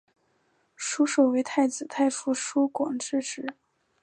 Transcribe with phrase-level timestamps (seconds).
[0.75, 3.53] 疏受为太子太傅疏广之侄。